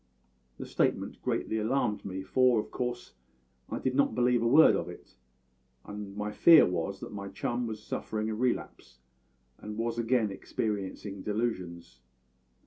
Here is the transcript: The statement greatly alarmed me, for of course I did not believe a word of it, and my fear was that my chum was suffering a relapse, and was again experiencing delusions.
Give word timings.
The 0.57 0.65
statement 0.65 1.21
greatly 1.21 1.59
alarmed 1.59 2.03
me, 2.03 2.23
for 2.23 2.59
of 2.59 2.71
course 2.71 3.13
I 3.69 3.77
did 3.77 3.93
not 3.93 4.15
believe 4.15 4.41
a 4.41 4.47
word 4.47 4.75
of 4.75 4.89
it, 4.89 5.13
and 5.85 6.17
my 6.17 6.31
fear 6.31 6.65
was 6.65 6.99
that 7.01 7.13
my 7.13 7.27
chum 7.27 7.67
was 7.67 7.83
suffering 7.83 8.27
a 8.27 8.33
relapse, 8.33 8.97
and 9.59 9.77
was 9.77 9.99
again 9.99 10.31
experiencing 10.31 11.21
delusions. 11.21 11.99